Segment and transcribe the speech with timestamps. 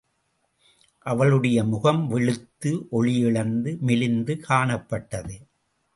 [1.05, 5.37] அவளுடைய முகம் வெளுத்து, ஒளியிழந்து மெலிந்து காணப்பட்டது.